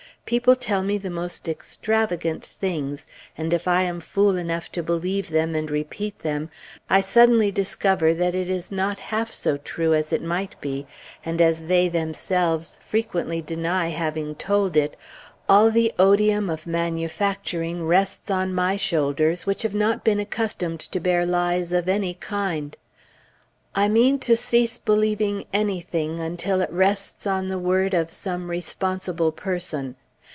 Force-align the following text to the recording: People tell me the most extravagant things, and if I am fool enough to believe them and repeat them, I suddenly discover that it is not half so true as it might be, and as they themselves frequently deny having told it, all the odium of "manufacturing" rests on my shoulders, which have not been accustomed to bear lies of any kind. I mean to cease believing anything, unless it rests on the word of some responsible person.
People 0.23 0.55
tell 0.55 0.81
me 0.81 0.97
the 0.97 1.09
most 1.09 1.49
extravagant 1.49 2.45
things, 2.45 3.05
and 3.37 3.51
if 3.53 3.67
I 3.67 3.81
am 3.81 3.99
fool 3.99 4.37
enough 4.37 4.71
to 4.73 4.81
believe 4.83 5.29
them 5.29 5.55
and 5.55 5.69
repeat 5.69 6.19
them, 6.19 6.49
I 6.89 7.01
suddenly 7.01 7.51
discover 7.51 8.13
that 8.13 8.33
it 8.33 8.47
is 8.49 8.71
not 8.71 8.99
half 8.99 9.33
so 9.33 9.57
true 9.57 9.93
as 9.93 10.13
it 10.13 10.23
might 10.23 10.55
be, 10.61 10.87
and 11.25 11.41
as 11.41 11.63
they 11.63 11.89
themselves 11.89 12.77
frequently 12.81 13.41
deny 13.41 13.89
having 13.89 14.35
told 14.35 14.77
it, 14.77 14.95
all 15.49 15.69
the 15.69 15.91
odium 15.99 16.49
of 16.49 16.65
"manufacturing" 16.65 17.85
rests 17.85 18.31
on 18.31 18.53
my 18.53 18.77
shoulders, 18.77 19.45
which 19.45 19.63
have 19.63 19.75
not 19.75 20.05
been 20.05 20.19
accustomed 20.21 20.79
to 20.79 21.01
bear 21.01 21.25
lies 21.25 21.73
of 21.73 21.89
any 21.89 22.13
kind. 22.13 22.77
I 23.75 23.89
mean 23.89 24.17
to 24.19 24.37
cease 24.37 24.77
believing 24.77 25.45
anything, 25.51 26.21
unless 26.21 26.61
it 26.61 26.71
rests 26.71 27.27
on 27.27 27.49
the 27.49 27.59
word 27.59 27.93
of 27.93 28.11
some 28.11 28.49
responsible 28.49 29.33
person. 29.33 29.97